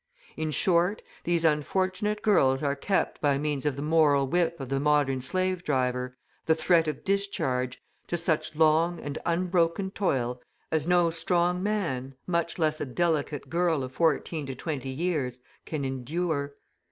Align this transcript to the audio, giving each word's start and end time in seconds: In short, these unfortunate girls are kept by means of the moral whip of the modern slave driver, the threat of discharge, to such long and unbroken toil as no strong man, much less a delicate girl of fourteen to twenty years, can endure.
In 0.35 0.49
short, 0.49 1.03
these 1.25 1.43
unfortunate 1.43 2.23
girls 2.23 2.63
are 2.63 2.75
kept 2.75 3.21
by 3.21 3.37
means 3.37 3.67
of 3.67 3.75
the 3.75 3.83
moral 3.83 4.25
whip 4.25 4.59
of 4.59 4.69
the 4.69 4.79
modern 4.79 5.21
slave 5.21 5.63
driver, 5.63 6.17
the 6.47 6.55
threat 6.55 6.87
of 6.87 7.03
discharge, 7.03 7.79
to 8.07 8.17
such 8.17 8.55
long 8.55 8.99
and 8.99 9.19
unbroken 9.27 9.91
toil 9.91 10.41
as 10.71 10.87
no 10.87 11.11
strong 11.11 11.61
man, 11.61 12.15
much 12.25 12.57
less 12.57 12.81
a 12.81 12.85
delicate 12.87 13.47
girl 13.47 13.83
of 13.83 13.91
fourteen 13.91 14.47
to 14.47 14.55
twenty 14.55 14.89
years, 14.89 15.39
can 15.67 15.85
endure. 15.85 16.55